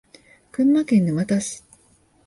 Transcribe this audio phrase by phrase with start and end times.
[0.51, 1.61] 群馬県沼田市